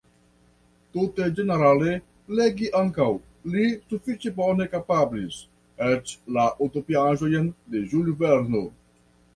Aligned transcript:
Tute 0.95 1.25
ĝenerale 1.39 1.91
legi 2.39 2.71
ankaŭ 2.81 3.07
li 3.57 3.67
sufiĉe 3.93 4.35
bone 4.41 4.69
kapablis, 4.75 5.39
eĉ 5.91 6.17
la 6.39 6.49
utopiaĵojn 6.69 7.51
de 7.77 7.89
Julio 7.95 8.19
Verno. 8.27 8.67